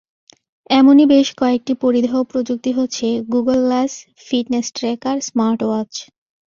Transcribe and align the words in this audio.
এমনই 0.69 1.05
বেশ 1.05 1.27
কয়েকটি 1.37 1.73
পরিধেয় 1.83 2.23
প্রযুক্তি 2.23 2.71
হচ্ছে 2.77 3.07
Google 3.33 3.59
glass, 3.65 3.91
fitness 4.27 4.67
tracker, 4.71 5.17
smartwatch. 5.27 5.91